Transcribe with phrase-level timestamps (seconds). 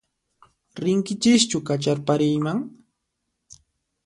[0.83, 2.59] Rinkichischu kacharpariyman?